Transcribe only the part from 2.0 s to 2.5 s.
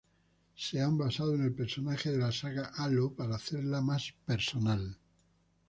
de la